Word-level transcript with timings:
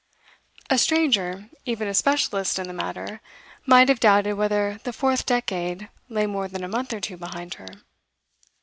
A 0.71 0.79
stranger, 0.79 1.49
even 1.63 1.87
a 1.87 1.93
specialist 1.93 2.57
in 2.57 2.65
the 2.65 2.73
matter, 2.73 3.21
might 3.67 3.87
have 3.87 3.99
doubted 3.99 4.33
whether 4.33 4.79
the 4.83 4.91
fourth 4.91 5.27
decade 5.27 5.89
lay 6.09 6.25
more 6.25 6.47
than 6.47 6.63
a 6.63 6.67
month 6.67 6.91
or 6.91 6.99
two 6.99 7.17
behind 7.17 7.53
her. 7.61 7.67